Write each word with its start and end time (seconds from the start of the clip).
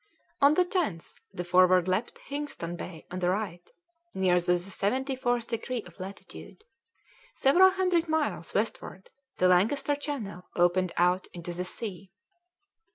On 0.41 0.55
the 0.55 0.65
10th 0.65 1.21
the 1.31 1.43
Forward 1.43 1.87
left 1.87 2.17
Hingston 2.27 2.75
Bay 2.75 3.05
on 3.11 3.19
the 3.19 3.29
right, 3.29 3.69
near 4.15 4.39
to 4.39 4.45
the 4.47 4.57
seventy 4.57 5.15
fourth 5.15 5.45
degree 5.49 5.83
of 5.83 5.99
latitude. 5.99 6.63
Several 7.35 7.69
hundred 7.69 8.07
miles 8.09 8.55
westward 8.55 9.11
the 9.37 9.47
Lancaster 9.47 9.95
Channel 9.95 10.47
opened 10.55 10.91
out 10.97 11.27
into 11.33 11.53
the 11.53 11.65
sea. 11.65 12.09